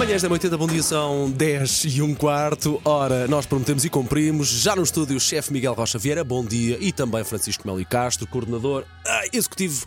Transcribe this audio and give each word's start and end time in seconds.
Manhãs 0.00 0.22
da 0.22 0.30
80, 0.30 0.56
bom 0.56 0.66
dia, 0.66 0.82
são 0.82 1.30
10 1.30 1.84
e 1.84 2.00
um 2.00 2.14
quarto. 2.14 2.80
Ora, 2.86 3.28
nós 3.28 3.44
prometemos 3.44 3.84
e 3.84 3.90
cumprimos. 3.90 4.48
Já 4.48 4.74
no 4.74 4.82
estúdio, 4.82 5.14
o 5.14 5.20
chefe 5.20 5.52
Miguel 5.52 5.74
Rocha 5.74 5.98
Vieira, 5.98 6.24
bom 6.24 6.42
dia. 6.42 6.78
E 6.80 6.90
também 6.90 7.22
Francisco 7.22 7.66
Melo 7.66 7.84
Castro, 7.84 8.26
coordenador 8.26 8.86
ah, 9.06 9.24
executivo 9.30 9.84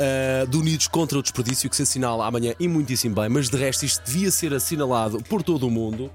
ah, 0.00 0.46
do 0.46 0.58
Unidos 0.58 0.88
contra 0.88 1.16
o 1.16 1.22
Desperdício, 1.22 1.70
que 1.70 1.76
se 1.76 1.82
assinala 1.82 2.26
amanhã 2.26 2.56
e 2.58 2.66
muitíssimo 2.66 3.14
bem. 3.14 3.28
Mas 3.28 3.48
de 3.48 3.56
resto, 3.56 3.84
isto 3.84 4.04
devia 4.04 4.32
ser 4.32 4.52
assinalado 4.52 5.22
por 5.28 5.44
todo 5.44 5.68
o 5.68 5.70
mundo. 5.70 6.10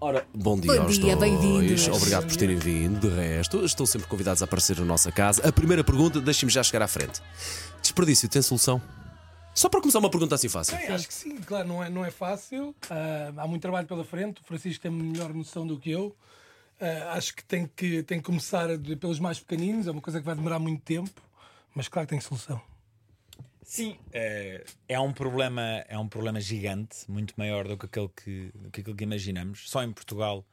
Ora, 0.00 0.24
bom 0.32 0.56
dia 0.56 0.76
Bom 0.76 0.82
aos 0.82 0.96
dia, 0.96 1.16
dois. 1.16 1.28
bem-vindos. 1.28 1.88
Obrigado 1.88 2.28
por 2.28 2.36
terem 2.36 2.56
vindo. 2.56 3.00
De 3.00 3.08
resto, 3.08 3.64
estão 3.64 3.84
sempre 3.84 4.06
convidados 4.06 4.42
a 4.42 4.44
aparecer 4.44 4.78
na 4.78 4.84
nossa 4.84 5.10
casa. 5.10 5.42
A 5.44 5.50
primeira 5.50 5.82
pergunta, 5.82 6.20
deixem-me 6.20 6.52
já 6.52 6.62
chegar 6.62 6.84
à 6.84 6.88
frente. 6.88 7.20
Desperdício 7.82 8.28
tem 8.28 8.40
solução? 8.42 8.80
Só 9.56 9.70
para 9.70 9.80
começar 9.80 10.00
uma 10.00 10.10
pergunta 10.10 10.34
assim 10.34 10.50
fácil. 10.50 10.76
Sim, 10.76 10.86
acho 10.88 11.08
que 11.08 11.14
sim, 11.14 11.36
claro, 11.38 11.66
não 11.66 11.82
é, 11.82 11.88
não 11.88 12.04
é 12.04 12.10
fácil. 12.10 12.76
Ah, 12.90 13.32
há 13.38 13.48
muito 13.48 13.62
trabalho 13.62 13.86
pela 13.86 14.04
frente. 14.04 14.42
O 14.42 14.44
Francisco 14.44 14.82
tem 14.82 14.90
melhor 14.90 15.32
noção 15.32 15.66
do 15.66 15.78
que 15.80 15.90
eu. 15.90 16.14
Ah, 16.78 17.14
acho 17.14 17.34
que 17.34 17.42
tem, 17.42 17.66
que 17.74 18.02
tem 18.02 18.18
que 18.18 18.24
começar 18.24 18.68
pelos 19.00 19.18
mais 19.18 19.40
pequeninos, 19.40 19.86
é 19.86 19.90
uma 19.90 20.02
coisa 20.02 20.20
que 20.20 20.26
vai 20.26 20.34
demorar 20.34 20.58
muito 20.58 20.82
tempo, 20.82 21.22
mas 21.74 21.88
claro 21.88 22.06
que 22.06 22.10
tem 22.10 22.20
solução. 22.20 22.60
Sim, 23.62 23.96
é, 24.12 24.62
é 24.86 25.00
um 25.00 25.10
problema, 25.12 25.62
é 25.88 25.98
um 25.98 26.06
problema 26.06 26.38
gigante, 26.38 26.98
muito 27.10 27.32
maior 27.38 27.66
do 27.66 27.78
que 27.78 27.86
aquele 27.86 28.08
que, 28.08 28.52
do 28.54 28.70
que, 28.70 28.80
aquele 28.82 28.96
que 28.96 29.04
imaginamos. 29.04 29.70
Só 29.70 29.82
em 29.82 29.90
Portugal 29.90 30.44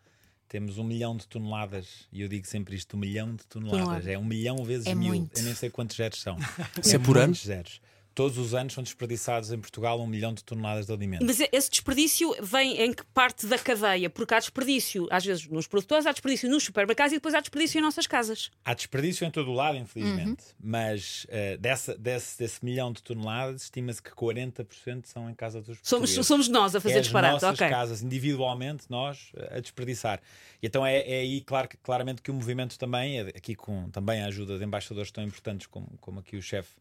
temos 0.47 0.77
um 0.77 0.83
milhão 0.83 1.17
de 1.17 1.27
toneladas, 1.27 2.07
e 2.09 2.21
eu 2.21 2.29
digo 2.29 2.47
sempre 2.47 2.73
isto: 2.75 2.95
um 2.95 2.99
milhão 3.01 3.35
de 3.35 3.45
toneladas. 3.47 3.83
Toneladas. 3.83 4.07
É 4.07 4.17
um 4.17 4.23
milhão 4.23 4.63
vezes 4.63 4.87
É 4.87 4.95
mil. 4.95 5.09
muito. 5.09 5.37
Eu 5.37 5.43
nem 5.43 5.53
sei 5.53 5.69
quantos 5.69 5.97
zeros 5.97 6.21
são. 6.21 6.37
Isso 6.81 6.95
é 6.95 6.99
por 6.99 7.17
ano? 7.17 7.35
zeros. 7.35 7.81
Todos 8.15 8.37
os 8.37 8.53
anos 8.53 8.73
são 8.73 8.83
desperdiçados 8.83 9.51
em 9.51 9.59
Portugal 9.59 9.99
um 9.99 10.05
milhão 10.05 10.33
de 10.33 10.43
toneladas 10.43 10.85
de 10.85 10.93
alimentos. 10.93 11.25
Mas 11.25 11.39
esse 11.51 11.69
desperdício 11.69 12.35
vem 12.41 12.79
em 12.81 12.93
que 12.93 13.03
parte 13.05 13.47
da 13.47 13.57
cadeia? 13.57 14.09
Porque 14.09 14.33
há 14.33 14.39
desperdício, 14.39 15.07
às 15.09 15.25
vezes, 15.25 15.47
nos 15.47 15.65
produtores, 15.67 16.05
há 16.05 16.11
desperdício 16.11 16.49
nos 16.49 16.63
supermercados 16.63 17.11
e 17.13 17.15
depois 17.15 17.33
há 17.33 17.39
desperdício 17.39 17.79
em 17.79 17.81
nossas 17.81 18.05
casas. 18.05 18.51
Há 18.63 18.73
desperdício 18.73 19.25
em 19.25 19.31
todo 19.31 19.49
o 19.49 19.53
lado, 19.53 19.77
infelizmente, 19.77 20.43
mas 20.59 21.25
eh, 21.29 21.57
dessa, 21.57 21.97
desse, 21.97 22.37
desse 22.37 22.63
milhão 22.63 22.91
de 22.93 23.01
toneladas, 23.01 23.63
estima-se 23.63 24.01
que 24.01 24.11
40% 24.11 25.05
são 25.05 25.29
em 25.29 25.33
casa 25.33 25.61
dos 25.61 25.77
Somos, 25.81 26.11
somos 26.11 26.47
nós 26.47 26.75
a 26.75 26.81
fazer 26.81 26.95
é 26.95 26.99
as 26.99 27.03
disparate. 27.05 27.33
nossas 27.33 27.59
ok. 27.59 27.69
casas, 27.69 28.01
individualmente, 28.03 28.85
nós 28.89 29.31
eh, 29.35 29.57
a 29.57 29.59
desperdiçar. 29.59 30.21
E 30.61 30.67
então 30.67 30.85
é, 30.85 30.97
é 30.99 31.19
aí, 31.19 31.41
claro, 31.41 31.67
que- 31.67 31.77
claramente, 31.77 32.21
que 32.21 32.31
o 32.31 32.33
movimento 32.33 32.77
também, 32.77 33.19
eh, 33.19 33.33
aqui 33.35 33.55
com 33.55 33.89
também 33.89 34.21
a 34.21 34.27
ajuda 34.27 34.57
de 34.57 34.63
embaixadores 34.63 35.11
tão 35.11 35.23
importantes 35.23 35.67
como, 35.67 35.87
como 35.99 36.19
aqui 36.19 36.35
o 36.37 36.41
chefe 36.41 36.71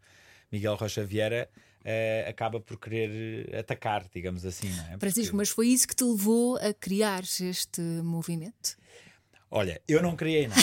Miguel 0.52 0.74
Rocha 0.76 1.02
Vieira, 1.04 1.48
eh, 1.84 2.26
acaba 2.28 2.60
por 2.60 2.78
querer 2.78 3.48
eh, 3.52 3.58
atacar, 3.58 4.04
digamos 4.14 4.44
assim. 4.44 4.68
Não 4.70 4.84
é? 4.94 4.98
Francisco, 4.98 5.30
Porque- 5.30 5.36
mas 5.36 5.48
foi 5.48 5.68
isso 5.68 5.88
que 5.88 5.96
te 5.96 6.04
levou 6.04 6.56
a 6.58 6.72
criar 6.74 7.22
este 7.24 7.80
movimento? 7.80 8.76
Olha, 9.54 9.78
eu 9.86 10.00
não 10.02 10.16
criei 10.16 10.48
nada. 10.48 10.62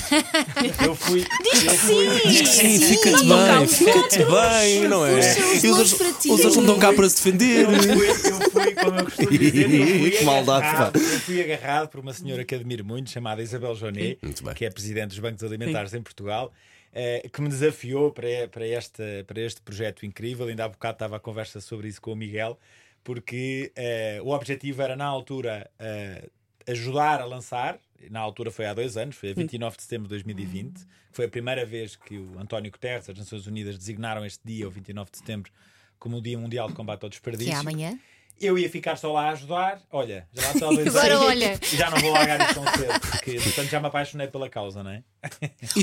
eu 0.84 0.96
fui. 0.98 1.20
eu 1.22 1.74
fui 1.76 2.08
Diz 2.28 2.42
que 2.42 2.48
sim, 2.48 2.80
fica-te 2.80 3.24
Não 3.24 3.60
bem, 3.60 3.68
fica-te 3.68 4.18
bem, 4.26 4.88
não 4.88 5.06
é? 5.06 5.20
Os 5.20 5.64
outros, 5.66 5.94
os 6.26 6.56
não 6.56 6.62
estão 6.62 6.80
cá 6.80 6.92
para 6.92 7.08
se 7.08 7.18
defender. 7.18 7.66
Eu 7.66 7.70
fui, 7.84 8.10
eu 8.32 8.50
fui, 8.50 8.74
como 8.74 9.00
eu 9.00 9.06
costumo 9.06 9.30
dizer, 9.38 9.72
eu 9.72 10.00
fui, 10.00 10.10
Que 10.18 10.24
maldade, 10.24 10.98
eu 10.98 11.20
fui 11.20 11.44
agarrado 11.44 11.88
por 11.90 12.00
uma 12.00 12.14
senhora 12.14 12.44
que 12.44 12.56
admiro 12.56 12.84
muito, 12.84 13.12
chamada 13.12 13.44
Isabel 13.44 13.76
Jonet, 13.76 14.18
que 14.56 14.66
é 14.66 14.72
presidente 14.72 15.10
dos 15.10 15.20
bancos 15.20 15.44
alimentares 15.44 15.94
em 15.94 16.02
Portugal, 16.02 16.52
eh, 16.94 17.30
que 17.32 17.42
me 17.42 17.50
desafiou 17.50 18.12
para, 18.12 18.48
para, 18.52 18.66
este, 18.66 19.24
para 19.26 19.42
este 19.42 19.62
projeto 19.62 20.06
incrível. 20.06 20.48
Ainda 20.48 20.66
há 20.66 20.68
bocado 20.70 20.96
estava 20.96 21.18
a 21.18 21.20
conversa 21.20 21.62
sobre 21.62 21.88
isso 21.88 22.02
com 22.02 22.14
o 22.14 22.16
Miguel, 22.16 22.58
porque 23.04 23.72
eh, 23.76 24.20
o 24.24 24.30
objetivo 24.30 24.82
era, 24.82 24.96
na 24.96 25.06
altura, 25.06 25.70
eh, 25.80 26.30
ajudar 26.68 27.22
a 27.22 27.26
lançar. 27.26 27.80
Na 28.10 28.20
altura 28.20 28.50
foi 28.50 28.66
há 28.66 28.74
dois 28.74 28.96
anos, 28.98 29.16
foi 29.16 29.32
a 29.32 29.34
29 29.34 29.76
de 29.76 29.84
setembro 29.84 30.08
de 30.08 30.10
2020, 30.10 30.74
que 30.80 30.88
foi 31.12 31.26
a 31.26 31.30
primeira 31.30 31.66
vez 31.66 31.96
que 31.96 32.18
o 32.18 32.40
António 32.40 32.72
Guterres, 32.72 33.10
as 33.10 33.18
Nações 33.18 33.46
Unidas, 33.46 33.78
designaram 33.78 34.26
este 34.26 34.42
dia, 34.46 34.68
o 34.68 34.72
29 34.72 35.12
de 35.12 35.18
setembro, 35.18 35.52
como 35.98 36.18
o 36.18 36.22
Dia 36.22 36.38
Mundial 36.38 36.70
de 36.70 36.76
Combate 36.76 37.04
ao 37.04 37.10
Desperdício. 37.10 37.52
Que 37.52 37.58
é 37.58 37.60
amanhã? 37.60 38.00
Eu 38.42 38.58
ia 38.58 38.70
ficar 38.70 38.96
só 38.96 39.12
lá 39.12 39.30
a 39.30 39.32
ajudar. 39.32 39.82
Olha, 39.92 40.28
já 40.34 40.42
lá 40.48 40.52
estou 40.54 40.70
há 40.70 40.74
dois 40.76 40.88
Agora 40.96 41.14
anos 41.16 41.28
olha. 41.28 41.60
E 41.62 41.76
já 41.76 41.90
não 41.90 41.98
vou 42.00 42.12
largar 42.12 42.42
isso 42.42 42.54
tão 42.54 42.64
cedo, 42.74 43.00
porque 43.12 43.32
portanto 43.40 43.70
já 43.70 43.80
me 43.80 43.88
apaixonei 43.88 44.28
pela 44.28 44.50
causa, 44.50 44.82
não 44.84 44.92
é? 44.92 45.04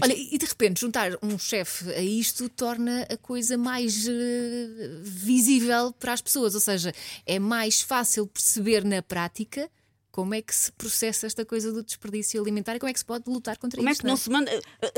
Olha, 0.02 0.12
e 0.14 0.38
de 0.38 0.46
repente 0.46 0.80
juntar 0.80 1.12
um 1.22 1.38
chefe 1.38 1.90
a 1.92 2.00
isto 2.00 2.48
torna 2.48 3.02
a 3.10 3.16
coisa 3.16 3.56
mais 3.58 4.06
eh, 4.08 5.00
visível 5.02 5.92
para 5.92 6.12
as 6.12 6.20
pessoas, 6.20 6.54
ou 6.54 6.60
seja, 6.60 6.92
é 7.26 7.38
mais 7.38 7.80
fácil 7.80 8.26
perceber 8.26 8.84
na 8.84 9.02
prática 9.02 9.70
como 10.10 10.34
é 10.34 10.40
que 10.40 10.54
se 10.54 10.72
processa 10.72 11.26
esta 11.26 11.44
coisa 11.44 11.70
do 11.70 11.82
desperdício 11.84 12.40
alimentar 12.40 12.74
e 12.74 12.78
como 12.78 12.88
é 12.88 12.92
que 12.92 12.98
se 12.98 13.04
pode 13.04 13.28
lutar 13.28 13.58
contra 13.58 13.76
Como 13.76 13.88
é 13.88 13.92
isto. 13.92 14.00
que 14.00 14.06
não 14.06 14.16
se 14.16 14.30
manda. 14.30 14.50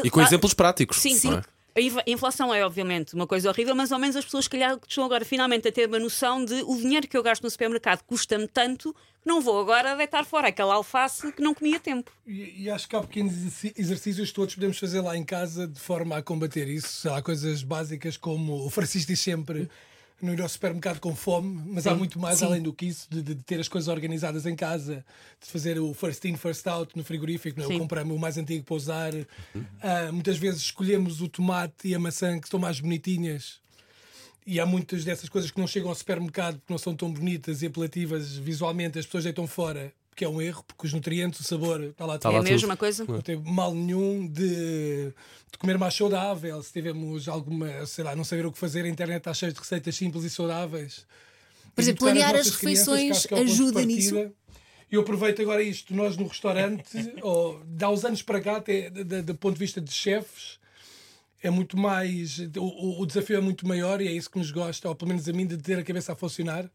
E 0.04 0.10
com 0.10 0.20
Ah, 0.20 0.24
exemplos 0.24 0.54
práticos. 0.54 0.98
Sim, 0.98 1.18
não 1.24 1.38
é? 1.38 1.42
A 1.78 1.80
inf- 1.80 1.98
a 1.98 2.10
inflação 2.10 2.52
é 2.52 2.64
obviamente 2.66 3.14
uma 3.14 3.24
coisa 3.24 3.48
horrível, 3.48 3.72
mas 3.72 3.92
ao 3.92 4.00
menos 4.00 4.16
as 4.16 4.24
pessoas, 4.24 4.46
se 4.46 4.50
calhar, 4.50 4.76
estão 4.88 5.04
agora 5.04 5.24
finalmente 5.24 5.68
a 5.68 5.70
ter 5.70 5.86
uma 5.86 6.00
noção 6.00 6.44
de 6.44 6.54
o 6.66 6.76
dinheiro 6.76 7.06
que 7.06 7.16
eu 7.16 7.22
gasto 7.22 7.44
no 7.44 7.50
supermercado 7.50 8.02
custa-me 8.02 8.48
tanto 8.48 8.92
que 8.92 9.26
não 9.28 9.40
vou 9.40 9.60
agora 9.60 9.94
deitar 9.94 10.24
fora 10.24 10.48
aquela 10.48 10.74
alface 10.74 11.30
que 11.30 11.40
não 11.40 11.54
comia 11.54 11.78
tempo. 11.78 12.10
E, 12.26 12.64
e 12.64 12.70
acho 12.70 12.88
que 12.88 12.96
há 12.96 13.00
pequenos 13.00 13.32
exercícios 13.76 14.30
que 14.30 14.34
todos 14.34 14.56
podemos 14.56 14.76
fazer 14.76 15.00
lá 15.00 15.16
em 15.16 15.24
casa 15.24 15.68
de 15.68 15.78
forma 15.78 16.16
a 16.16 16.22
combater 16.22 16.66
isso. 16.66 17.08
Lá, 17.08 17.22
coisas 17.22 17.62
básicas 17.62 18.16
como 18.16 18.66
o 18.66 18.70
Francisco 18.70 19.12
diz 19.12 19.20
sempre. 19.20 19.68
Não 20.20 20.32
ir 20.32 20.42
ao 20.42 20.48
supermercado 20.48 20.98
com 20.98 21.14
fome, 21.14 21.62
mas 21.66 21.86
há 21.86 21.94
muito 21.94 22.18
mais 22.18 22.38
Sim. 22.38 22.46
além 22.46 22.62
do 22.62 22.72
que 22.72 22.86
isso, 22.86 23.06
de, 23.08 23.22
de 23.22 23.34
ter 23.36 23.60
as 23.60 23.68
coisas 23.68 23.88
organizadas 23.88 24.46
em 24.46 24.56
casa, 24.56 25.04
de 25.40 25.48
fazer 25.48 25.78
o 25.78 25.94
first 25.94 26.24
in, 26.24 26.36
first 26.36 26.66
out 26.66 26.96
no 26.96 27.04
frigorífico, 27.04 27.58
não 27.58 27.66
é? 27.66 27.68
Sim. 27.68 27.74
eu 27.74 27.80
comprei 27.80 28.02
o 28.02 28.18
mais 28.18 28.36
antigo 28.36 28.64
para 28.64 28.74
usar. 28.74 29.12
Ah, 29.80 30.10
muitas 30.10 30.36
vezes 30.36 30.62
escolhemos 30.62 31.20
o 31.20 31.28
tomate 31.28 31.86
e 31.86 31.94
a 31.94 31.98
maçã 31.98 32.38
que 32.38 32.46
estão 32.46 32.58
mais 32.58 32.80
bonitinhas 32.80 33.60
e 34.50 34.58
há 34.58 34.64
muitas 34.64 35.04
dessas 35.04 35.28
coisas 35.28 35.50
que 35.50 35.60
não 35.60 35.66
chegam 35.66 35.90
ao 35.90 35.94
supermercado 35.94 36.54
porque 36.54 36.72
não 36.72 36.78
são 36.78 36.96
tão 36.96 37.12
bonitas 37.12 37.60
e 37.60 37.66
apelativas 37.66 38.34
visualmente, 38.34 38.98
as 38.98 39.04
pessoas 39.04 39.24
deitam 39.24 39.46
fora, 39.46 39.92
porque 40.18 40.24
é 40.24 40.28
um 40.28 40.42
erro, 40.42 40.64
porque 40.66 40.84
os 40.84 40.92
nutrientes, 40.92 41.38
o 41.38 41.44
sabor, 41.44 41.80
está 41.80 42.04
lá 42.04 42.18
Tá 42.18 42.28
é 42.28 42.32
lá 42.32 42.38
a 42.38 42.42
tudo. 42.42 42.50
mesma 42.50 42.76
coisa? 42.76 43.04
não 43.06 43.20
teve 43.20 43.48
mal 43.48 43.72
nenhum 43.72 44.26
de, 44.26 45.12
de 45.52 45.58
comer 45.60 45.78
mais 45.78 45.94
saudável. 45.94 46.60
Se 46.60 46.72
tivermos 46.72 47.28
alguma, 47.28 47.86
sei 47.86 48.02
lá, 48.02 48.16
não 48.16 48.24
saber 48.24 48.44
o 48.44 48.50
que 48.50 48.58
fazer, 48.58 48.84
a 48.84 48.88
internet 48.88 49.18
está 49.18 49.32
cheia 49.32 49.52
de 49.52 49.58
receitas 49.60 49.94
simples 49.94 50.24
e 50.24 50.30
saudáveis. 50.30 51.06
Por 51.72 51.82
exemplo, 51.82 52.00
planear 52.04 52.34
as 52.34 52.50
crianças, 52.56 52.56
que 52.56 52.66
refeições 52.66 53.26
que 53.26 53.34
é 53.34 53.38
ajuda. 53.38 53.80
E 54.90 54.94
eu 54.94 55.02
aproveito 55.02 55.40
agora 55.40 55.62
isto, 55.62 55.94
nós 55.94 56.16
no 56.16 56.26
restaurante, 56.26 56.98
ou, 57.22 57.62
dá 57.64 57.88
uns 57.90 58.04
anos 58.04 58.20
para 58.20 58.40
cá, 58.40 58.56
até 58.56 58.90
do 58.90 59.36
ponto 59.36 59.54
de 59.54 59.60
vista 59.60 59.80
de 59.80 59.92
chefes, 59.92 60.58
é 61.40 61.48
muito 61.48 61.76
mais. 61.78 62.40
O, 62.56 62.60
o- 62.64 63.00
o 63.02 63.06
desafio 63.06 63.36
é 63.36 63.40
muito 63.40 63.68
maior 63.68 64.00
e 64.00 64.08
é 64.08 64.10
isso 64.12 64.28
que 64.28 64.38
nos 64.38 64.50
gosta, 64.50 64.88
ou 64.88 64.96
pelo 64.96 65.10
menos 65.10 65.28
a 65.28 65.32
mim, 65.32 65.46
de 65.46 65.56
ter 65.58 65.78
a 65.78 65.84
cabeça 65.84 66.12
a 66.12 66.16
funcionar. 66.16 66.68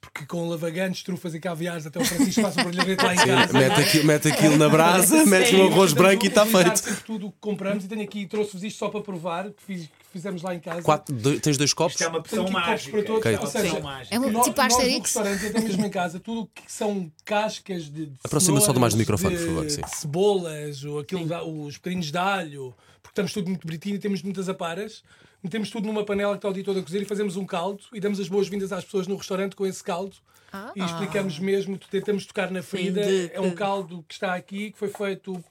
Porque 0.00 0.24
com 0.26 0.48
lavagantes, 0.48 1.02
trufas 1.02 1.34
e 1.34 1.40
caviares, 1.40 1.84
até 1.86 1.98
o 2.00 2.04
Francisco 2.04 2.40
faz 2.42 2.56
um 2.56 2.64
brilharete 2.64 3.04
lá 3.04 3.12
em 3.14 3.16
casa. 3.16 3.52
Mete 3.52 3.80
aquilo, 3.80 4.04
mete 4.04 4.28
aquilo 4.28 4.56
na 4.56 4.68
brasa, 4.68 5.26
mete 5.26 5.52
no 5.56 5.66
arroz 5.68 5.92
branco 5.92 6.24
e 6.24 6.28
está 6.28 6.46
feito. 6.46 6.76
Sempre 6.78 7.02
tudo 7.04 7.26
o 7.26 7.30
que 7.32 7.38
compramos 7.40 7.84
e 7.84 7.88
tenho 7.88 8.02
aqui, 8.02 8.24
trouxe-vos 8.26 8.62
isto 8.62 8.78
só 8.78 8.88
para 8.88 9.00
provar, 9.00 9.44
que, 9.50 9.62
fiz- 9.66 9.86
que 9.86 9.90
fizemos 10.12 10.42
lá 10.42 10.54
em 10.54 10.60
casa. 10.60 10.80
Quatro, 10.82 11.14
dois- 11.14 11.40
tens 11.40 11.56
dois 11.58 11.74
copos? 11.74 11.94
Isto 11.94 12.04
é 12.04 12.08
uma 12.08 12.22
copos 12.22 12.50
mágica. 12.50 12.90
para 12.92 13.02
todos, 13.02 13.18
Ok. 13.20 13.32
ou 13.34 13.40
Uma 13.40 13.46
seja. 13.50 13.76
É 14.10 14.18
uma- 14.18 14.30
nós, 14.30 14.44
tipo 14.46 14.56
nós 14.60 14.72
no 14.72 14.78
Asterix. 14.78 15.00
restaurante, 15.14 15.46
até 15.46 15.60
mesmo 15.60 15.86
em 15.86 15.90
casa, 15.90 16.20
tudo 16.20 16.40
o 16.42 16.46
que 16.46 16.62
são 16.68 17.10
cascas 17.24 17.84
de, 17.84 18.06
de 18.06 18.12
Aproxima 18.22 18.60
só 18.60 18.72
do 18.72 18.80
mais 18.80 18.94
do 18.94 18.98
microfone, 18.98 19.36
de- 19.36 19.42
por 19.44 19.54
favor, 19.54 19.70
sim. 19.70 19.80
cebolas, 19.88 20.84
ou 20.84 21.00
aquilo, 21.00 21.26
da- 21.26 21.42
os 21.44 21.76
bocadinhos 21.76 22.12
de 22.12 22.18
alho, 22.18 22.72
porque 23.02 23.12
estamos 23.12 23.32
tudo 23.32 23.48
muito 23.48 23.66
bonitinho 23.66 23.96
e 23.96 23.98
temos 23.98 24.22
muitas 24.22 24.48
aparas. 24.48 25.02
Metemos 25.46 25.70
tudo 25.70 25.86
numa 25.86 26.04
panela 26.04 26.32
que 26.32 26.38
está 26.38 26.48
o 26.48 26.52
dia 26.52 26.64
todo 26.64 26.80
a 26.80 26.82
cozer 26.82 27.02
e 27.02 27.04
fazemos 27.04 27.36
um 27.36 27.46
caldo 27.46 27.78
e 27.92 28.00
damos 28.00 28.18
as 28.18 28.26
boas-vindas 28.26 28.72
às 28.72 28.84
pessoas 28.84 29.06
no 29.06 29.14
restaurante 29.14 29.54
com 29.54 29.64
esse 29.64 29.80
caldo. 29.80 30.16
Ah. 30.52 30.72
E 30.74 30.80
explicamos 30.84 31.38
mesmo, 31.38 31.78
tentamos 31.88 32.26
tocar 32.26 32.50
na 32.50 32.64
ferida. 32.64 33.00
de- 33.00 33.30
é 33.32 33.40
um 33.40 33.50
de- 33.50 33.54
caldo 33.54 34.04
que 34.08 34.14
está 34.14 34.34
aqui, 34.34 34.72
que 34.72 34.76
foi 34.78 34.88
feito 34.88 35.42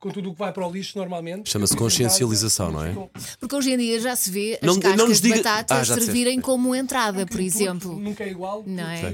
com 0.00 0.08
tudo 0.10 0.30
o 0.30 0.32
que 0.32 0.38
vai 0.38 0.52
para 0.54 0.66
o 0.66 0.72
lixo 0.72 0.96
normalmente. 0.96 1.50
Chama-se 1.50 1.76
consciencialização, 1.76 2.72
não 2.72 2.82
é? 2.82 2.94
Porque 3.38 3.54
hoje 3.54 3.72
em 3.72 3.76
dia 3.76 4.00
já 4.00 4.16
se 4.16 4.30
vê 4.30 4.54
as 4.54 4.66
Não- 4.66 4.80
cascas 4.80 4.96
não 4.98 5.08
nos 5.08 5.20
de 5.20 5.28
diga- 5.28 5.42
batata 5.42 5.74
Ah, 5.80 5.84
servirem 5.84 6.40
como 6.40 6.74
entrada, 6.74 7.26
por 7.26 7.32
Tudo 7.32 7.42
exemplo. 7.42 7.94
Nunca 8.00 8.24
é 8.24 8.30
igual. 8.30 8.64
Não 8.66 8.88
é? 8.88 9.12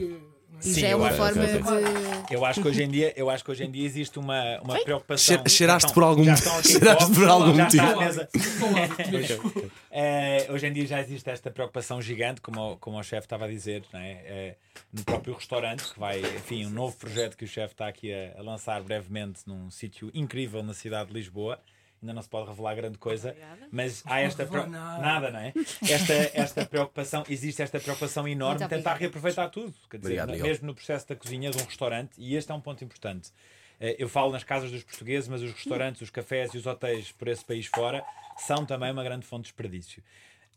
Sim, 0.60 0.80
já 0.80 0.88
é 0.88 0.92
eu 0.92 0.98
uma 0.98 1.08
acho- 1.08 1.16
forma 1.16 1.46
de. 1.46 2.34
Eu 2.34 2.44
acho 2.44 2.60
que 2.62 2.68
hoje 2.68 2.82
em 2.82 2.88
dia, 2.88 3.12
eu 3.16 3.30
acho 3.30 3.44
que 3.44 3.50
hoje 3.50 3.64
em 3.64 3.70
dia 3.70 3.86
existe 3.86 4.18
uma, 4.18 4.60
uma 4.60 4.78
preocupação. 4.82 5.24
Cheira- 5.36 5.48
cheiraste 5.48 5.92
por 5.92 6.02
algum- 6.02 6.24
já 6.24 6.34
estão 6.34 6.56
aqui 6.58 6.68
cheiraste 6.68 7.12
por 7.14 7.28
algum 7.28 7.54
já 7.54 7.64
motivo. 7.64 7.84
Eh, 9.90 10.46
hoje 10.50 10.66
em 10.66 10.72
dia 10.72 10.86
já 10.86 11.00
existe 11.00 11.28
esta 11.30 11.50
preocupação 11.50 12.00
gigante, 12.00 12.40
como, 12.40 12.72
o- 12.72 12.76
como 12.76 12.98
o 12.98 13.02
chefe 13.02 13.26
estava 13.26 13.46
a 13.46 13.48
dizer, 13.48 13.82
não 13.92 14.00
é? 14.00 14.10
Eh, 14.26 14.54
no 14.92 15.02
próprio 15.04 15.34
restaurante, 15.34 15.84
que 15.92 15.98
vai, 15.98 16.20
enfim, 16.20 16.66
um 16.66 16.70
novo 16.70 16.96
projeto 16.96 17.36
que 17.36 17.44
o 17.44 17.48
chefe 17.48 17.74
está 17.74 17.88
aqui 17.88 18.12
a, 18.12 18.38
a 18.38 18.42
lançar 18.42 18.82
brevemente 18.82 19.40
num 19.46 19.70
sítio 19.70 20.10
incrível 20.14 20.62
na 20.62 20.74
cidade 20.74 21.08
de 21.08 21.14
Lisboa. 21.14 21.58
Ainda 22.02 22.12
não 22.14 22.22
se 22.22 22.28
pode 22.28 22.48
revelar 22.48 22.74
grande 22.74 22.98
coisa, 22.98 23.36
mas 23.70 24.02
há 24.06 24.20
esta 24.20 24.44
nada. 24.44 24.98
nada, 25.02 25.30
não 25.30 25.40
é? 25.40 25.52
Esta, 25.82 26.12
esta 26.34 26.66
preocupação, 26.66 27.24
existe 27.28 27.62
esta 27.62 27.78
preocupação 27.80 28.26
enorme 28.28 28.58
de 28.58 28.68
tentar 28.68 28.74
obrigada. 28.76 28.98
reaproveitar 29.00 29.48
tudo, 29.50 29.74
quer 29.90 29.98
dizer, 29.98 30.20
Obrigado, 30.22 30.42
mesmo 30.42 30.66
no 30.66 30.74
processo 30.74 31.08
da 31.08 31.16
cozinha 31.16 31.50
de 31.50 31.58
um 31.58 31.64
restaurante, 31.64 32.12
e 32.18 32.34
este 32.36 32.50
é 32.52 32.54
um 32.54 32.60
ponto 32.60 32.84
importante. 32.84 33.30
Eh, 33.80 33.96
Eu 33.98 34.08
falo 34.08 34.32
nas 34.32 34.44
casas 34.44 34.70
dos 34.70 34.82
portugueses, 34.82 35.28
mas 35.28 35.42
os 35.42 35.52
restaurantes, 35.52 36.02
os 36.02 36.10
cafés 36.10 36.52
e 36.54 36.58
os 36.58 36.66
hotéis 36.66 37.12
por 37.12 37.28
esse 37.28 37.44
país 37.44 37.66
fora 37.66 38.04
são 38.36 38.64
também 38.66 38.90
uma 38.92 39.02
grande 39.04 39.26
fonte 39.26 39.42
de 39.44 39.48
desperdício. 39.48 40.02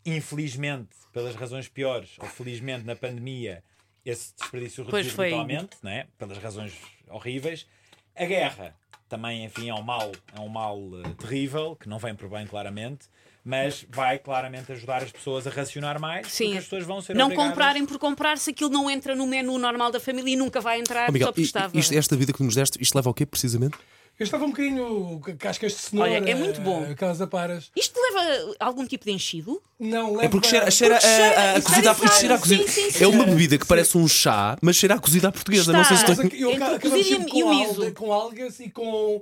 Infelizmente, 0.06 0.90
pelas 1.14 1.36
razões 1.36 1.68
piores, 1.68 2.18
ou 2.20 2.28
felizmente 2.28 2.86
na 2.86 2.96
pandemia, 2.96 3.64
esse 4.04 4.34
desperdício 4.36 4.84
reduziu 4.84 5.16
totalmente, 5.16 5.78
né? 5.84 6.08
pelas 6.18 6.38
razões 6.40 6.74
horríveis. 7.08 7.68
A 8.16 8.26
guerra 8.26 8.76
também, 9.12 9.44
enfim, 9.44 9.70
é 9.70 9.74
um 9.76 9.84
mal, 9.84 10.10
é 10.34 10.40
um 10.40 10.48
mal 10.48 10.80
eh, 11.06 11.10
terrível, 11.20 11.76
que 11.80 11.88
não 11.90 12.00
vem 12.00 12.16
por 12.16 12.30
bem, 12.30 12.48
claramente, 12.48 13.08
mas 13.44 13.86
vai 13.90 14.18
claramente 14.18 14.72
ajudar 14.72 15.04
as 15.04 15.12
pessoas 15.12 15.46
a 15.46 15.50
racionar 15.50 16.00
mais, 16.00 16.28
Sim. 16.28 16.46
porque 16.46 16.58
as 16.60 16.64
pessoas 16.64 16.84
vão 16.86 17.02
ser 17.02 17.14
Não 17.16 17.26
obrigadas- 17.26 17.50
comprarem 17.52 17.86
por 17.86 18.00
comprar 18.00 18.38
se 18.38 18.52
aquilo 18.52 18.70
não 18.70 18.90
entra 18.90 19.14
no 19.14 19.28
menu 19.28 19.58
normal 19.58 19.92
da 19.92 20.00
família 20.00 20.32
e 20.34 20.36
nunca 20.38 20.62
vai 20.62 20.80
entrar 20.80 21.10
Oh, 21.10 21.12
Miguel, 21.12 21.28
só 21.28 21.32
porque 21.32 21.42
i- 21.42 21.46
estava. 21.46 21.78
isto- 21.78 21.94
esta 21.94 22.16
vida 22.16 22.32
que 22.32 22.42
nos 22.42 22.56
deste, 22.56 22.82
isto 22.82 22.96
leva 22.96 23.10
ao 23.10 23.14
quê, 23.14 23.26
precisamente? 23.26 23.78
Eu 24.22 24.26
estava 24.26 24.46
um 24.46 24.50
bocadinho 24.52 25.20
ca- 25.26 25.34
cascas 25.34 25.72
de 25.72 25.78
cenoura. 25.80 26.12
Olha, 26.12 26.30
é 26.30 26.36
muito 26.36 26.62
bom. 26.62 26.86
eh, 26.88 26.92
Aquelas 26.92 27.20
aparas. 27.22 27.72
Isto 27.76 28.00
leva 28.00 28.54
a 28.60 28.66
algum 28.66 28.86
tipo 28.86 29.04
de 29.06 29.12
enchido? 29.12 29.60
Não, 29.80 30.12
leva. 30.12 30.26
É 30.26 30.30
porque 30.30 30.48
cheira, 30.48 30.70
cheira, 30.70 30.96
Porque 31.00 31.08
cheira, 31.10 31.40
a, 31.40 31.42
a, 31.54 31.56
a 31.58 31.62
cozida 31.64 31.90
é 31.90 31.92
isto 31.94 32.20
cheira 32.20 32.36
a 32.36 32.38
sim, 32.38 32.42
cozida. 32.44 32.68
sim, 32.68 32.92
sim. 32.92 33.04
É 33.04 33.08
uma 33.08 33.26
bebida 33.26 33.58
que 33.58 33.66
parece 33.66 33.98
um 33.98 34.08
chá, 34.08 34.56
mas 34.62 34.76
cheira 34.76 34.94
a 34.94 35.00
cozida 35.00 35.30
à 35.30 35.32
portuguesa. 35.32 35.74
Não 35.74 35.84
sei 35.84 35.98
se 35.98 36.04
Está. 36.04 36.24
estou... 36.24 36.40
Eu 36.40 36.52
Entre 36.52 36.64
o 36.64 36.76
acabamos 36.76 36.82
cozido 37.04 37.20
sempre 37.24 37.40
e 37.40 37.44
o 37.44 37.48
com, 37.48 37.54
alga, 37.64 37.92
com 37.94 38.14
algas 38.14 38.60
e 38.60 38.70
com. 38.70 39.22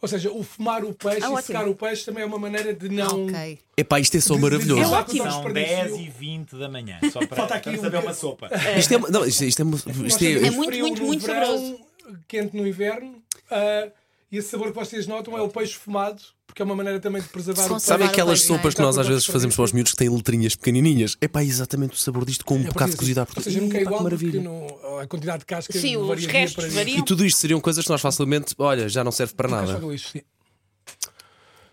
Ou 0.00 0.08
seja, 0.08 0.32
o 0.32 0.42
fumar 0.42 0.84
o 0.84 0.92
peixe 0.92 1.18
Ah, 1.18 1.28
e 1.28 1.32
ótimo. 1.32 1.42
secar 1.42 1.68
o 1.68 1.76
peixe 1.76 2.04
também 2.04 2.24
é 2.24 2.26
uma 2.26 2.38
maneira 2.40 2.74
de 2.74 2.88
não. 2.88 3.26
Ok. 3.28 3.60
Epá, 3.76 4.00
isto 4.00 4.16
é 4.16 4.20
só 4.20 4.34
De- 4.34 4.40
de- 4.40 4.42
maravilhoso. 4.44 4.80
de- 4.82 4.92
É 4.92 4.96
ótimo. 4.98 5.22
São 5.22 5.30
Desperdício. 5.44 5.76
10 5.76 5.96
e 6.00 6.08
20 6.10 6.56
da 6.58 6.68
manhã, 6.68 6.98
só 7.12 7.24
para, 7.24 7.36
Falta 7.36 7.54
aqui 7.54 7.70
para 7.70 7.78
um 7.78 7.82
saber 7.84 7.98
uma 7.98 8.12
sopa. 8.12 8.50
Isto 8.76 8.94
é, 8.94 8.98
não, 8.98 9.24
isto, 9.24 9.44
isto 9.44 9.62
é, 9.62 9.64
isto 10.08 10.24
é, 10.24 10.32
É 10.48 10.50
muito, 10.50 10.76
muito, 10.76 11.02
muito 11.04 11.24
saboroso. 11.24 11.78
Quente 12.26 12.56
no 12.56 12.66
inverno. 12.66 13.22
ah, 13.48 13.88
e 14.32 14.38
esse 14.38 14.48
sabor 14.48 14.68
que 14.68 14.74
vocês 14.74 15.06
notam 15.06 15.36
é 15.36 15.42
o 15.42 15.48
peixe 15.48 15.74
fumado, 15.74 16.22
porque 16.46 16.62
é 16.62 16.64
uma 16.64 16.74
maneira 16.74 16.98
também 16.98 17.20
de 17.20 17.28
preservar 17.28 17.66
o 17.66 17.68
peixe. 17.68 17.84
Sabe 17.84 18.04
o 18.04 18.06
aquelas 18.06 18.38
peixe, 18.40 18.48
não 18.48 18.54
é? 18.54 18.58
sopas 18.58 18.74
que 18.74 18.80
nós 18.80 18.96
às 18.96 19.06
vezes 19.06 19.26
fazemos 19.26 19.54
para 19.54 19.64
os 19.64 19.72
miúdos 19.72 19.92
que 19.92 19.98
têm 19.98 20.08
letrinhas 20.08 20.56
pequenininhas? 20.56 21.18
É 21.20 21.42
exatamente 21.44 21.92
o 21.92 21.98
sabor 21.98 22.24
disto 22.24 22.42
com 22.42 22.56
um 22.56 22.62
É 22.62 22.64
bocado 22.64 22.92
de 22.92 22.96
cozida 22.96 23.20
Ou 23.20 23.26
portuguesa. 23.26 23.50
seja, 23.50 23.60
nunca 23.62 23.76
é 23.76 23.82
igual 23.82 24.02
porque 24.02 24.40
não, 24.40 24.98
a 25.00 25.06
quantidade 25.06 25.40
de 25.40 25.44
casca 25.44 25.78
Sim, 25.78 25.98
os 25.98 26.24
restos 26.24 26.72
variam. 26.72 26.98
E 27.00 27.04
tudo 27.04 27.26
isto 27.26 27.38
seriam 27.38 27.60
coisas 27.60 27.84
que 27.84 27.90
nós 27.90 28.00
facilmente, 28.00 28.54
olha, 28.56 28.88
já 28.88 29.04
não 29.04 29.12
serve 29.12 29.34
para 29.34 29.48
nada. 29.48 29.80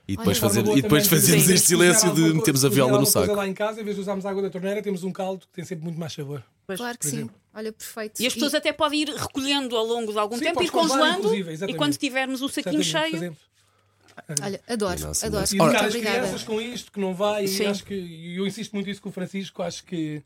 Sim. 0.10 0.14
E 0.14 0.18
depois, 0.18 0.42
Olha, 0.42 0.50
fazer, 0.50 0.78
e 0.78 0.82
depois 0.82 1.08
fazemos 1.08 1.50
este 1.50 1.68
silêncio 1.68 2.14
de 2.14 2.34
metermos 2.34 2.66
a 2.66 2.70
viola 2.70 3.00
no 3.00 3.06
saco. 3.06 3.34
lá 3.34 3.48
em 3.48 3.54
casa, 3.54 3.82
em 3.82 3.84
vez 3.84 3.96
de 3.96 4.02
usarmos 4.02 4.26
água 4.26 4.42
da 4.42 4.50
torneira, 4.50 4.82
temos 4.82 5.04
um 5.04 5.12
caldo 5.12 5.46
que 5.46 5.54
tem 5.54 5.66
sempre 5.66 5.84
muito 5.84 6.00
mais 6.00 6.14
sabor. 6.14 6.44
Claro 6.68 6.98
que 6.98 7.08
sim. 7.08 7.30
Olha, 7.54 7.72
perfeito. 7.72 8.22
E 8.22 8.28
as 8.28 8.34
pessoas 8.34 8.54
até 8.54 8.72
podem 8.72 9.02
ir 9.02 9.10
recolhendo 9.10 9.76
ao 9.76 9.86
longo 9.86 10.12
de 10.12 10.20
algum 10.20 10.38
Sim, 10.38 10.46
tempo, 10.46 10.64
ir 10.64 10.70
congelando 10.70 11.34
e 11.36 11.74
quando 11.74 11.98
tivermos 11.98 12.42
o 12.42 12.48
saquinho 12.50 12.82
Exatamente, 12.82 13.10
cheio. 13.10 13.14
fazemos. 13.14 13.50
Olha, 14.44 14.62
adoro, 14.68 15.00
Nossa, 15.00 15.26
adoro. 15.28 15.46
E 15.52 15.56
educar 15.56 15.86
as 15.86 15.96
crianças 15.96 16.44
com 16.44 16.62
isto, 16.62 16.92
que 16.92 17.00
não 17.00 17.14
vai, 17.14 17.48
Sim. 17.48 17.64
e 17.64 17.66
acho 17.68 17.84
que 17.86 17.94
e 17.94 18.36
eu 18.38 18.46
insisto 18.46 18.74
muito 18.74 18.90
isso 18.90 19.02
com 19.02 19.10
o 19.10 19.12
Francisco, 19.12 19.64
acho 19.64 19.84
que 19.86 20.22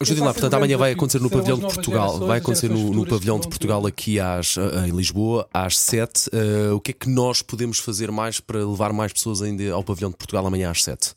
Hoje 0.00 0.14
Eu 0.14 0.18
lá, 0.18 0.26
faço 0.26 0.40
portanto, 0.40 0.54
amanhã 0.54 0.76
vai 0.76 0.92
acontecer 0.92 1.20
no 1.20 1.30
pavilhão 1.30 1.58
de 1.58 1.66
Portugal. 1.66 2.18
Vai 2.18 2.38
acontecer 2.38 2.68
no, 2.68 2.92
no 2.92 3.06
pavilhão 3.06 3.38
de 3.38 3.48
Portugal 3.48 3.86
aqui 3.86 4.18
às, 4.18 4.56
em 4.56 4.90
Lisboa, 4.90 5.48
às 5.52 5.78
7. 5.78 6.30
o 6.74 6.80
que 6.80 6.90
é 6.90 6.94
que 6.94 7.08
nós 7.08 7.42
podemos 7.42 7.78
fazer 7.78 8.10
mais 8.10 8.40
para 8.40 8.58
levar 8.58 8.92
mais 8.92 9.12
pessoas 9.12 9.42
ainda 9.42 9.72
ao 9.72 9.84
pavilhão 9.84 10.10
de 10.10 10.16
Portugal 10.16 10.46
amanhã 10.46 10.70
às 10.70 10.82
7? 10.82 11.14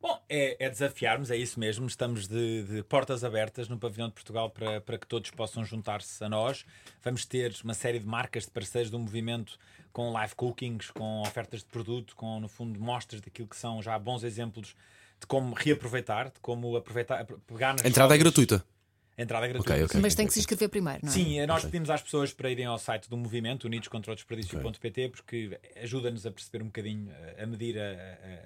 Bom, 0.00 0.16
é, 0.28 0.64
é 0.64 0.70
desafiarmos, 0.70 1.30
é 1.30 1.36
isso 1.36 1.58
mesmo. 1.58 1.86
Estamos 1.86 2.28
de, 2.28 2.62
de 2.62 2.82
portas 2.84 3.24
abertas 3.24 3.68
no 3.68 3.76
Pavilhão 3.76 4.08
de 4.08 4.14
Portugal 4.14 4.48
para, 4.48 4.80
para 4.80 4.96
que 4.96 5.06
todos 5.06 5.30
possam 5.30 5.64
juntar-se 5.64 6.22
a 6.22 6.28
nós. 6.28 6.64
Vamos 7.02 7.26
ter 7.26 7.54
uma 7.64 7.74
série 7.74 7.98
de 7.98 8.06
marcas 8.06 8.44
de 8.44 8.50
parceiros 8.50 8.90
do 8.90 8.98
movimento 8.98 9.58
com 9.92 10.12
live 10.12 10.34
cookings, 10.36 10.92
com 10.92 11.22
ofertas 11.22 11.60
de 11.60 11.66
produto, 11.66 12.14
com, 12.14 12.38
no 12.38 12.48
fundo, 12.48 12.78
mostras 12.78 13.20
daquilo 13.20 13.48
que 13.48 13.56
são 13.56 13.82
já 13.82 13.98
bons 13.98 14.22
exemplos 14.22 14.76
de 15.20 15.26
como 15.26 15.54
reaproveitar, 15.54 16.26
de 16.26 16.40
como 16.40 16.76
aproveitar, 16.76 17.24
pegar 17.46 17.72
nas 17.72 17.84
A 17.84 17.88
entrada 17.88 18.14
é 18.14 18.18
gratuita. 18.18 18.64
A 19.16 19.22
entrada 19.22 19.46
é 19.46 19.48
gratuita. 19.48 19.72
Ok, 19.74 19.84
ok. 19.86 20.00
Mas 20.00 20.14
tem 20.14 20.26
que 20.28 20.32
se 20.32 20.38
inscrever 20.38 20.68
primeiro, 20.68 21.00
não 21.02 21.10
é? 21.10 21.12
Sim, 21.12 21.44
nós 21.46 21.64
pedimos 21.64 21.90
às 21.90 22.00
pessoas 22.00 22.32
para 22.32 22.48
irem 22.50 22.66
ao 22.66 22.78
site 22.78 23.10
do 23.10 23.16
movimento, 23.16 23.64
unidos 23.64 23.88
contra 23.88 24.12
o 24.12 24.14
desperdício.pt, 24.14 25.08
porque 25.08 25.58
ajuda-nos 25.82 26.24
a 26.24 26.30
perceber 26.30 26.62
um 26.62 26.66
bocadinho, 26.66 27.10
a 27.36 27.44
medir 27.46 27.76
a- 27.80 27.82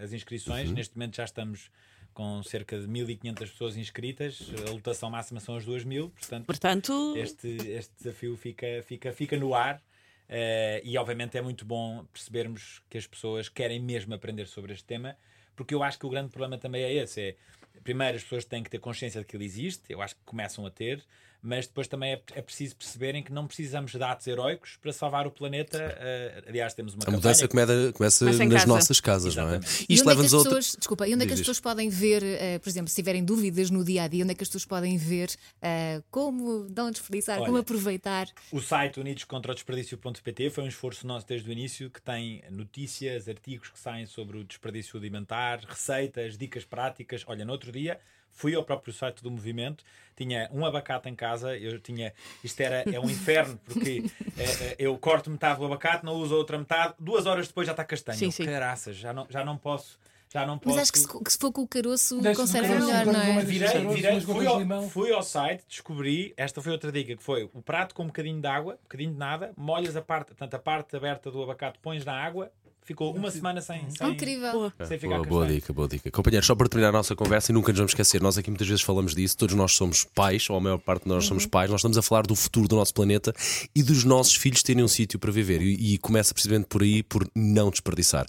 a- 0.00 0.04
as 0.04 0.14
inscrições. 0.14 0.70
Uhum. 0.70 0.74
Neste 0.74 0.96
momento 0.96 1.16
já 1.16 1.24
estamos 1.24 1.70
com 2.14 2.42
cerca 2.42 2.78
de 2.78 2.86
1.500 2.88 3.50
pessoas 3.50 3.76
inscritas, 3.76 4.38
a 4.66 4.70
lotação 4.70 5.10
máxima 5.10 5.40
são 5.40 5.56
as 5.56 5.64
2.000, 5.66 6.10
portanto 6.10 6.46
Portanto, 6.46 7.14
este, 7.16 7.48
este 7.48 7.92
desafio 7.98 8.36
fica, 8.36 8.66
fica, 8.86 9.12
fica 9.12 9.36
no 9.36 9.54
ar. 9.54 9.80
eh, 10.28 10.80
e 10.84 10.96
obviamente 10.96 11.36
é 11.36 11.42
muito 11.42 11.64
bom 11.66 12.04
percebermos 12.10 12.80
que 12.88 12.96
as 12.96 13.06
pessoas 13.06 13.50
querem 13.50 13.78
mesmo 13.80 14.14
aprender 14.14 14.46
sobre 14.46 14.72
este 14.72 14.84
tema, 14.84 15.14
porque 15.56 15.75
eu 15.75 15.82
acho 15.82 15.99
que 15.99 16.06
o 16.06 16.10
grande 16.10 16.31
problema 16.31 16.58
também 16.58 16.82
é 16.82 16.93
esse: 16.93 17.20
é 17.20 17.37
primeiro 17.82 18.16
as 18.16 18.22
pessoas 18.22 18.44
têm 18.44 18.62
que 18.62 18.70
ter 18.70 18.78
consciência 18.78 19.20
de 19.20 19.26
que 19.26 19.37
ele 19.37 19.44
existe, 19.44 19.93
eu 19.93 20.00
acho 20.00 20.14
que 20.14 20.22
começam 20.25 20.64
a 20.66 20.70
ter, 20.70 21.02
mas 21.42 21.66
depois 21.66 21.88
também 21.88 22.12
é, 22.12 22.22
é 22.34 22.42
preciso 22.42 22.76
perceberem 22.76 23.22
que 23.22 23.32
não 23.32 23.46
precisamos 23.46 23.90
de 23.90 24.02
atos 24.02 24.26
heróicos 24.28 24.78
para 24.80 24.92
salvar 24.92 25.26
o 25.26 25.30
planeta. 25.30 25.76
eh, 25.98 26.44
aliás, 26.46 26.72
temos 26.72 26.94
uma 26.94 27.02
A 27.06 27.10
mudança 27.10 27.48
começa, 27.48 27.92
começa 27.92 28.24
nas 28.24 28.48
casa. 28.48 28.66
nossas 28.66 29.00
casas, 29.00 29.34
não 29.34 29.42
é? 29.44 29.56
Exatamente. 29.56 29.86
E 29.88 29.94
Isto 29.94 30.00
onde 30.00 30.00
é 30.00 30.02
que 30.02 30.08
leva-nos 30.08 30.26
as 30.26 30.32
a 30.34 30.36
outra. 30.38 30.54
pessoas, 30.56 30.76
desculpa, 30.78 31.08
e 31.08 31.14
onde 31.14 31.24
é 31.24 31.26
que 31.26 31.32
as 31.32 31.40
pessoas 31.40 31.60
podem 31.60 31.88
ver, 31.88 32.22
eh, 32.22 32.58
por 32.60 32.68
exemplo, 32.68 32.88
se 32.88 32.94
tiverem 32.94 33.24
dúvidas 33.24 33.70
no 33.70 33.84
dia 33.84 34.04
a 34.04 34.08
dia, 34.08 34.22
onde 34.22 34.32
é 34.32 34.34
que 34.36 34.42
as 34.44 34.48
pessoas 34.48 34.64
podem 34.64 34.96
ver 34.96 35.30
eh, 35.60 36.00
como 36.10 36.66
não 36.74 36.90
desperdiçar, 36.90 37.38
como 37.38 37.52
Olha, 37.52 37.60
aproveitar? 37.60 38.28
O 38.52 38.60
site 38.60 39.00
Unidos 39.00 39.24
contra 39.24 39.50
o 39.50 39.54
Desperdício.pt 39.54 40.50
foi 40.50 40.64
um 40.64 40.68
esforço 40.68 41.06
nosso 41.06 41.26
desde 41.26 41.48
o 41.48 41.52
início 41.52 41.90
que 41.90 42.00
tem 42.00 42.42
notícias, 42.50 43.28
artigos 43.28 43.68
que 43.68 43.78
saem 43.78 44.06
sobre 44.06 44.38
o 44.38 44.44
desperdício 44.44 44.96
alimentar, 44.98 45.60
receitas, 45.66 46.38
dicas 46.38 46.64
práticas. 46.64 47.24
Olha, 47.26 47.44
no 47.44 47.52
outro 47.52 47.72
dia 47.72 47.98
fui 48.32 48.55
ao 48.55 48.64
próprio 48.64 48.93
site 48.93 49.23
do 49.23 49.31
movimento, 49.31 49.84
tinha 50.17 50.49
um 50.52 50.64
abacate 50.64 51.08
em 51.08 51.14
casa, 51.14 51.56
eu 51.56 51.79
tinha. 51.81 52.12
Isto 52.43 52.61
era, 52.61 52.82
é 52.90 53.00
um 53.00 53.08
inferno, 53.08 53.58
porque 53.64 54.05
eh, 54.38 54.76
eu 54.79 54.96
corto 54.99 55.31
metade 55.31 55.58
do 55.58 55.67
abacate, 55.67 56.05
não 56.05 56.14
uso 56.14 56.34
a 56.34 56.38
outra 56.38 56.58
metade, 56.58 56.94
duas 56.99 57.26
horas 57.26 57.49
depois 57.49 57.67
já 57.67 57.73
está 57.73 57.84
castanho. 57.84 58.19
Sim, 58.19 58.31
sim. 58.31 58.44
Caraças, 58.44 58.96
já 58.96 59.12
não, 59.12 59.26
já 59.29 59.44
não 59.44 59.56
posso. 59.56 59.99
Já 60.32 60.46
não 60.46 60.56
posso. 60.56 60.75
Mas 60.75 60.82
acho 60.84 60.93
que 60.93 60.99
se, 60.99 61.25
que 61.25 61.31
se 61.31 61.38
for 61.38 61.52
com 61.52 61.61
o 61.61 61.69
caroço 61.69 62.19
conserva 62.34 62.75
melhor, 62.75 63.05
não 63.05 63.20
é? 63.20 63.44
Virei, 63.44 63.87
virei, 63.88 64.20
fui, 64.23 64.46
ao, 64.46 64.58
limão. 64.58 64.88
fui 64.88 65.12
ao 65.12 65.23
site, 65.23 65.62
descobri, 65.69 66.32
esta 66.38 66.62
foi 66.62 66.73
outra 66.73 66.90
dica, 66.90 67.14
que 67.14 67.23
foi 67.23 67.50
o 67.52 67.61
prato 67.61 67.94
com 67.94 68.05
um 68.05 68.06
bocadinho 68.06 68.40
de 68.40 68.46
água, 68.46 68.75
um 68.75 68.82
bocadinho 68.82 69.12
de 69.12 69.19
nada, 69.19 69.52
molhas 69.58 69.94
a 69.94 70.00
parte, 70.00 70.29
portanto, 70.29 70.55
a 70.55 70.58
parte 70.58 70.96
aberta 70.96 71.31
do 71.31 71.43
abacate 71.43 71.79
pões 71.81 72.03
na 72.03 72.15
água, 72.15 72.51
ficou 72.84 73.15
uma 73.15 73.31
semana 73.31 73.60
sem, 73.60 73.89
sem, 73.91 74.10
Incrível. 74.10 74.72
sem 74.86 74.98
ficar 74.98 75.17
Boa, 75.17 75.27
boa 75.27 75.46
dica, 75.46 75.72
boa 75.72 75.89
dica. 75.89 76.10
Companheiros, 76.10 76.46
só 76.46 76.55
para 76.55 76.69
terminar 76.69 76.89
a 76.89 76.93
nossa 76.93 77.15
conversa 77.15 77.53
e 77.53 77.55
nunca 77.55 77.70
nos 77.72 77.79
vamos 77.79 77.93
esquecer, 77.93 78.20
nós 78.20 78.36
aqui 78.36 78.51
muitas 78.51 78.67
vezes 78.67 78.82
falamos 78.82 79.15
disso, 79.15 79.36
todos 79.36 79.55
nós 79.55 79.72
somos 79.72 80.05
pais, 80.05 80.48
ou 80.51 80.56
a 80.56 80.60
maior 80.60 80.79
parte 80.79 81.05
de 81.05 81.08
nós 81.08 81.22
Uhum. 81.24 81.29
somos 81.29 81.46
pais, 81.46 81.70
nós 81.70 81.81
estamos 81.81 81.96
a 81.96 82.03
falar 82.03 82.27
do 82.27 82.34
futuro 82.34 82.67
do 82.69 82.77
nosso 82.77 82.93
planeta 82.93 83.32
e 83.74 83.82
dos 83.82 84.05
nossos 84.05 84.34
filhos 84.34 84.62
terem 84.62 84.82
um 84.82 84.89
sítio 84.89 85.19
para 85.19 85.31
viver. 85.31 85.62
E, 85.62 85.94
e 85.94 85.98
começa 85.98 86.34
precisamente 86.34 86.67
por 86.67 86.82
aí, 86.82 87.03
por 87.03 87.27
não 87.34 87.70
desperdiçar. 87.70 88.27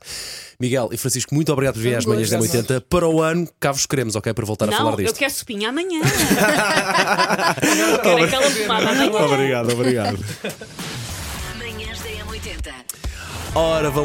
Miguel 0.60 0.90
e 0.92 0.98
Francisco, 0.98 1.34
muito 1.34 1.52
obrigado 1.52 1.76
por 1.76 1.82
virem 1.82 1.98
às 1.98 2.06
manhãs 2.06 2.30
da 2.30 2.38
gosto. 2.38 2.56
80 2.56 2.82
Para 2.82 3.08
o 3.08 3.22
ano, 3.22 3.48
cá 3.60 3.72
vos 3.72 3.86
queremos, 3.86 4.16
ok? 4.16 4.34
Para 4.34 4.46
voltar 4.46 4.70
a 4.70 4.72
falar 4.72 4.84
não, 4.84 4.92
eu 5.00 5.06
disto. 5.06 5.18
quero 5.18 5.34
sopinha 5.34 5.70
amanhã. 5.70 6.02
quero 8.04 8.24
aquela 8.24 8.52
pomada 8.52 8.90
amanhã. 8.92 9.12
Obrigado, 9.26 9.72
obrigado. 9.74 10.20
Manhãs 11.58 12.00
da 12.00 12.10
M80. 12.10 12.74
Ora, 13.56 13.90
vamos. 13.90 14.02